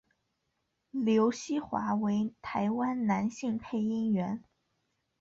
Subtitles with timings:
[0.89, 4.43] 刘锡华为台湾男性配音员。